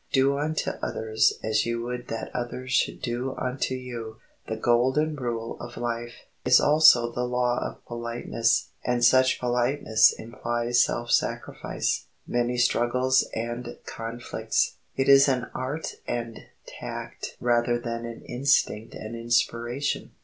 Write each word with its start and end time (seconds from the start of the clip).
"Do 0.11 0.35
unto 0.39 0.71
others 0.81 1.31
as 1.43 1.63
you 1.67 1.83
would 1.83 2.07
that 2.07 2.31
others 2.33 2.71
should 2.71 3.03
do 3.03 3.35
unto 3.35 3.75
you"—the 3.75 4.55
golden 4.55 5.15
rule 5.15 5.59
of 5.59 5.77
life—is 5.77 6.59
also 6.59 7.11
the 7.11 7.23
law 7.23 7.59
of 7.63 7.85
politeness, 7.85 8.69
and 8.83 9.05
such 9.05 9.39
politeness 9.39 10.11
implies 10.13 10.83
self 10.83 11.11
sacrifice, 11.11 12.05
many 12.25 12.57
struggles 12.57 13.29
and 13.35 13.77
conflicts. 13.85 14.77
It 14.95 15.07
is 15.07 15.27
an 15.29 15.51
art 15.53 15.93
and 16.07 16.47
tact 16.65 17.37
rather 17.39 17.77
than 17.77 18.03
an 18.07 18.23
instinct 18.23 18.95
and 18.95 19.15
inspiration. 19.15 20.13